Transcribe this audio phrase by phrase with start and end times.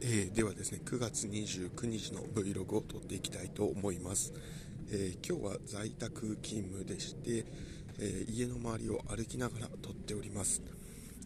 [0.00, 4.32] えー、ではですね9月29日の Vlog を撮っていきたいと思います、
[4.90, 7.44] えー、今日は在宅勤務でして、
[7.98, 10.62] えー、家の周りを歩きながら撮っております、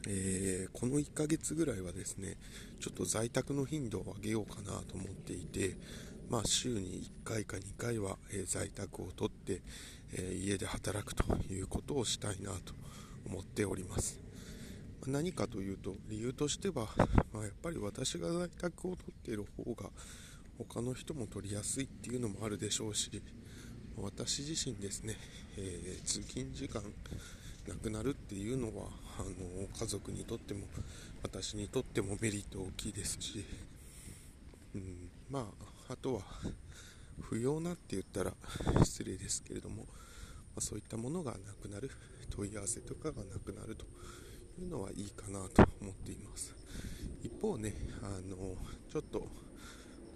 [0.08, 2.37] えこの1ヶ月ぐらいはですね
[2.80, 5.77] ちょっと在宅の頻度を上げようかなと思っていて
[6.32, 9.61] まあ、週に1回か2回は、え在宅を取って、
[10.14, 12.73] え家で働くということをしたいなと
[13.27, 14.18] 思っております。
[15.07, 16.87] 何かというと理由としては、
[17.32, 19.91] まあ、やっぱり私が在宅を取っている方が
[20.59, 23.10] 他の人も取りやすいっていうのもあるでしょうし
[24.01, 25.16] 私自身ですね、
[25.59, 26.83] えー、通勤時間
[27.69, 28.88] なくなるっていうのは
[29.19, 30.60] あの家族にとっても
[31.23, 33.45] 私にとってもメリット大きいですし、
[34.74, 35.41] うん、ま
[35.88, 36.21] ああとは
[37.21, 38.32] 不要なって言ったら
[38.84, 39.82] 失礼ですけれども、ま
[40.59, 41.91] あ、そういったものがなくなる
[42.30, 43.84] 問い合わせとかがなくなると
[44.65, 46.55] うのはいいかなと思っています。
[47.23, 48.57] 一方ねあの
[48.91, 49.21] ちょっと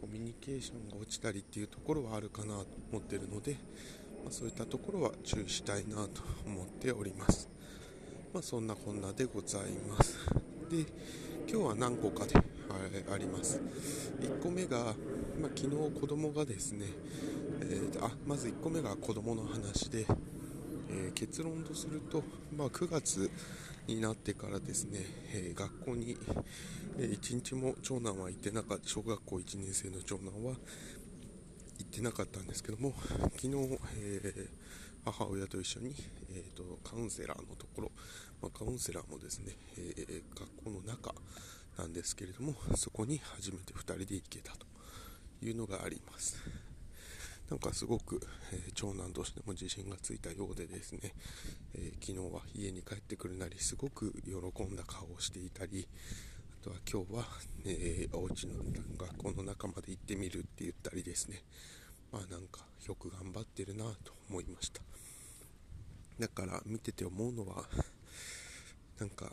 [0.01, 3.53] コミュニケーションが落ちたりっていうところはあるかなと思ってるので、
[4.25, 7.49] まあ、そういったところは注意したいなと思っております。
[8.33, 10.19] まあ、そんなこんなでございます。
[10.71, 10.81] で
[11.49, 12.35] 今日は何個かで
[13.13, 13.61] あります。
[14.21, 14.95] 1個目が、
[15.41, 16.87] まあ、昨日子供がですね、
[17.63, 20.07] えー、あまず1個目が子供の話で、
[20.97, 22.23] えー、結論とすると、
[22.57, 23.31] まあ、9月
[23.87, 25.01] になってからですね、
[25.35, 26.17] えー、学校に、
[26.99, 30.55] えー、1日も長男は行ってなかった小学校1年生の長男は
[31.79, 32.95] 行ってなかったんですけども
[33.35, 34.49] 昨日、え、
[35.05, 35.95] 母親と一緒に、
[36.31, 37.93] えーと、カウンセラーのところ、
[38.41, 41.15] まあ、カウンセラーもですね、え学校の中
[41.79, 44.67] なんですけれどもそこに初めて2人で行けたと
[45.43, 46.37] いうのがあります。
[47.51, 48.21] なんかすごく、
[48.53, 51.13] えー、長男としても自信がついたようでですね、
[51.75, 55.87] えー、昨日は家に帰ってくるなりすごく喜んだ顔をしていたり
[56.61, 57.25] あとは今日は、
[57.65, 58.55] えー、お家の
[58.99, 61.43] 学校の中まで行ってみるって言ったりですね。
[62.13, 64.81] まあなんかよく頑張ってるなと思いました。
[66.19, 67.65] だから見てて思うのは
[68.99, 69.31] なんか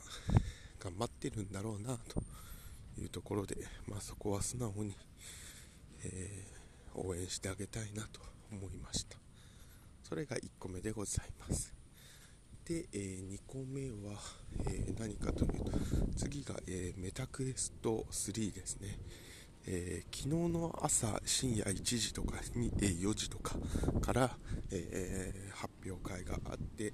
[0.79, 2.21] 頑張ってるんだろうなと
[3.01, 3.55] いうところで、
[3.87, 4.95] まあ、そこは素直に、
[6.03, 6.62] えー
[6.95, 8.21] 応援してあげたいなと
[8.51, 9.17] 思いました。
[10.03, 11.73] それが1個目でございます。
[12.65, 14.19] で、えー、2個目は、
[14.67, 15.71] えー、何かというと
[16.15, 18.97] 次が、えー、メタクエスト3ですね、
[19.65, 23.55] え昨日の朝深夜1時とかに、え4時とか
[24.01, 24.37] から、
[24.71, 26.93] え発表会があって、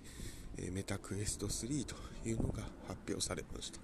[0.57, 1.95] えメタクエスト3と
[2.25, 3.79] いうのが発表されました。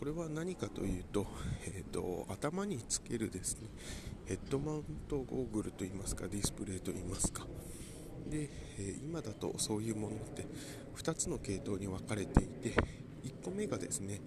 [0.00, 1.26] これは何かというと,、
[1.66, 3.68] えーと、頭につけるですね
[4.24, 7.46] ヘッドマウントゴーグルといいますかディスプレイといいますか。
[8.30, 10.46] で、え、今だとそういうものって
[10.96, 12.70] 2つの系統に分かれていて
[13.24, 14.22] 1個目がですね、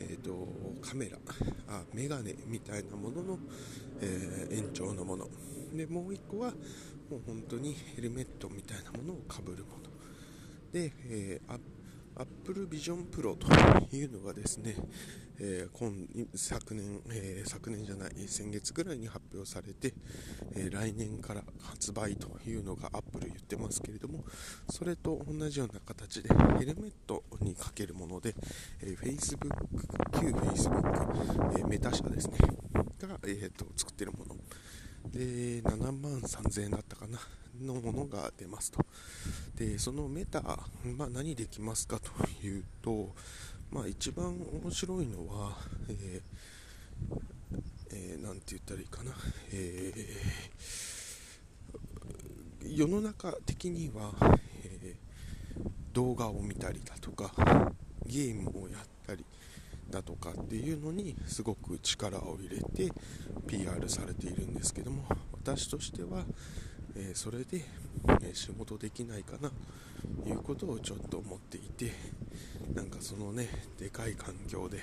[0.00, 0.48] えーと、
[0.80, 1.18] カメラ
[1.68, 3.38] あメガネみたいなものの、
[4.00, 5.28] えー、延長のもの。
[5.72, 6.50] でもう1個は
[7.08, 9.84] もう本当にヘルメットみたいなものをかぶるもの。
[10.72, 11.52] で、えー、
[12.16, 13.46] Apple Vision Pro と
[13.94, 14.76] いうのがですね、
[15.40, 15.92] えー、今
[16.34, 19.94] 昨年、えー、昨年じゃない先月ぐらいに発表されて、
[20.54, 24.24] えー、来年から発売というのが Apple 言ってますけれども
[24.70, 28.34] それと同じような形でヘルメットにかけるもので、
[28.82, 29.48] え Facebook
[30.20, 32.38] 旧 Facebook、えメタ社ですね
[33.06, 34.36] が、えーと、作ってるもの。
[35.12, 37.18] で7万3000円だったかな。
[37.60, 38.84] のものが出ますと。
[39.56, 40.42] でそのメタ、
[40.96, 42.10] まあ、何できますかと
[42.44, 43.14] いうと、
[43.70, 45.56] まあ、一番面白いのは、
[45.88, 46.22] えー
[47.92, 49.12] えー、て言ったらいいかな、
[49.52, 54.12] えー、世の中的には、
[54.64, 57.32] えー、動画を見たりだとか
[58.06, 59.24] ゲームをやったり
[59.90, 62.92] だとかっていうのにすごく力を入れて
[63.46, 66.24] PR されているんですけども私としては、
[66.96, 67.64] えー、それで、
[68.22, 69.50] え仕事できないかな
[70.22, 71.92] ということをちょっと思っていて
[72.74, 74.78] なんかそのねでかい環境で、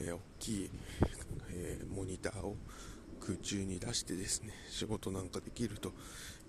[0.00, 0.70] え大きい、
[1.50, 2.56] えモニターを
[3.20, 5.92] 空中に出してですね仕事なんかできると、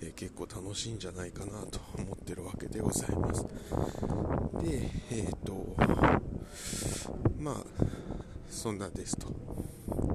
[0.02, 3.44] え結構楽しいんじゃないかなと思ってるわけでございます。
[4.64, 5.76] でえっ、と
[7.40, 7.64] まあ
[8.50, 9.28] そんなですと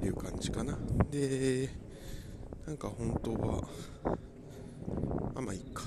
[0.05, 0.79] いう感じかな。
[1.11, 1.71] で
[2.67, 3.69] なんか本当は
[5.41, 5.85] あまあいいか。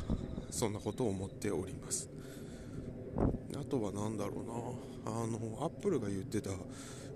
[0.50, 2.10] そんなことを思っております。
[3.56, 4.42] あとは何だろ
[5.06, 5.12] うな。
[5.12, 6.50] あのアップルが言ってた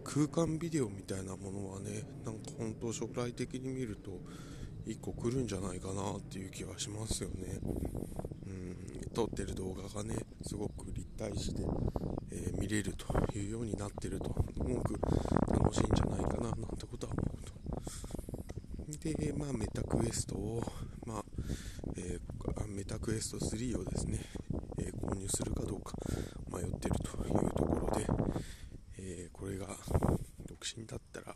[0.04, 4.12] 空間ビデオみたいなものはねなんか本当将来的に見ると
[4.86, 7.60] 1個来るんじゃないかなっていう気はしますよね。
[8.45, 9.10] うん。
[9.13, 11.63] 撮ってる動画がねすごく立体視で、
[12.31, 14.25] えー、見れるというようになってると
[14.56, 15.00] すごく
[15.50, 17.57] 楽しいんじゃないかななんてことは思うと。
[19.16, 20.63] で、まあ、メタクエストを、
[21.95, 24.19] えー、メタクエスト3をですね、
[24.80, 25.94] えー、購入するかどうか
[26.51, 28.07] 迷っているというところで、
[29.00, 29.68] えこれが
[30.48, 31.36] 独身だったら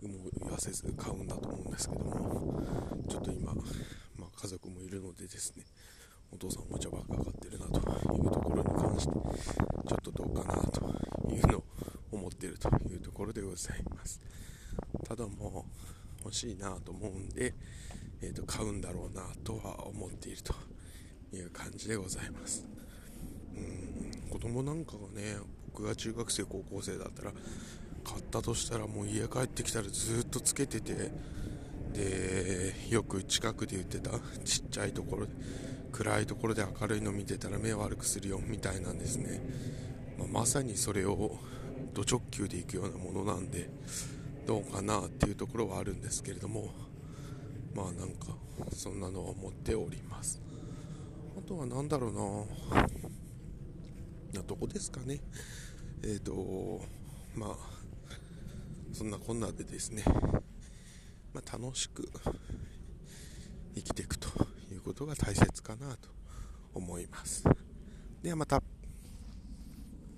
[0.00, 2.62] 有無言わせず買うんだと思うんですけども
[3.08, 5.64] ちょっと今、まあ、家族もいるのでですね
[6.32, 10.80] お父さんおもちゃばっか買ってるなというところに関してちょっとどうかなと
[11.30, 11.64] いうのを
[12.12, 14.20] 思っているというところでございます。
[15.04, 15.64] ただも
[16.20, 17.54] う欲しいなと思うんで、
[18.22, 20.54] えー、と買うんだろうなとは思っていると
[21.32, 22.66] いう感じでございます。
[23.56, 25.36] うん子供なんかがね
[25.72, 27.32] 僕が中学生高校生だったら
[28.04, 31.10] 買ったとしたらもう家帰ってきたらずっとつけてて
[31.92, 34.10] でよく近くで言ってた
[34.44, 35.32] ちっちゃいところで
[35.92, 39.40] 暗いところで明るいの見てたら目悪くするよみたいなんですね、
[40.18, 41.38] まあ、まさにそれを
[41.94, 43.70] ド直球でいくようなものなんで
[44.46, 46.70] どうかなっていうところはあるんですけれども
[47.78, 48.36] まあなんか
[48.72, 50.42] そんなのは思っております。
[51.38, 52.20] あとは何だろうな。
[54.40, 55.20] などこですかね。
[56.02, 56.80] えっ、ー、と
[57.36, 57.56] まあ
[58.92, 60.02] そんなこんなでですね、
[61.32, 62.10] まあ、楽しく
[63.76, 64.28] 生きていくと
[64.72, 66.08] いうことが大切かなと
[66.74, 67.44] 思います。
[68.24, 68.67] ではまた。